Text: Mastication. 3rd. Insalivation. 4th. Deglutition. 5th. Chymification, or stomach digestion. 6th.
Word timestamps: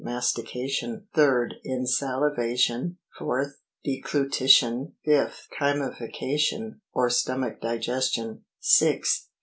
Mastication. 0.03 1.05
3rd. 1.13 1.61
Insalivation. 1.63 2.95
4th. 3.19 3.51
Deglutition. 3.85 4.93
5th. 5.07 5.41
Chymification, 5.59 6.79
or 6.91 7.07
stomach 7.11 7.61
digestion. 7.61 8.41
6th. 8.63 9.27